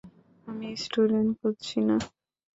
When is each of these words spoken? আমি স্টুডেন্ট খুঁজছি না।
আমি 0.47 0.67
স্টুডেন্ট 0.83 1.31
খুঁজছি 1.39 1.79
না। 1.87 1.95